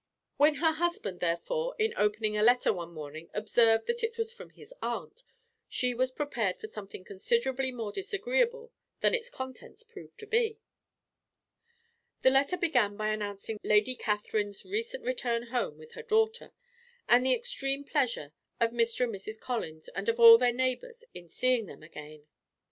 [0.37, 4.49] When her husband, therefore, in opening a letter one morning, observed that it was from
[4.49, 5.21] his aunt,
[5.69, 10.57] she was prepared for something considerably more disagreeable than its contents proved to be.
[12.23, 16.51] The letter began by announcing Lady Catherine's recent return home with her daughter,
[17.07, 19.03] and the extreme pleasure of Mr.
[19.03, 19.39] and Mrs.
[19.39, 22.25] Collins, and of all their neighbours, in seeing them again.